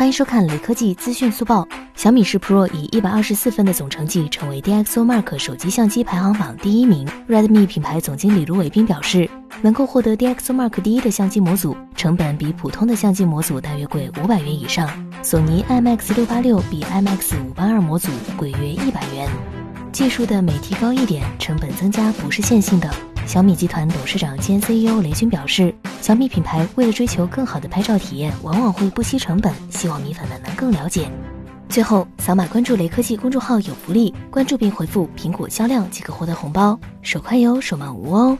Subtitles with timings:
[0.00, 1.68] 欢迎收看雷科技资讯速报。
[1.94, 7.06] 小米十 Pro 以一百二十四分的总成绩成为 DxOMark 手机相机排行榜第一名。
[7.28, 9.28] Redmi 品牌总经理卢伟斌表示，
[9.60, 14.88] 能够获得 DxOMark 第一的相机模组，成本比普通的相机模组大约贵五百元以上。
[15.22, 18.08] 索尼 IMX 六八六比 IMX 五八二模组
[18.38, 19.28] 贵约一百元。
[19.92, 22.90] 技术的每提高一点，成本增加不是线性的。
[23.26, 31.10] 小米集团董事长兼 CEO 雷军表示，小米品牌为了追求更好的拍照体验，往往会不惜成本，希望米粉们能更了解。
[31.68, 38.36] 最后，扫码关注雷科技公众号有福利，关注并回复“苹果销量”即可获得红包，手快有，手慢无哦。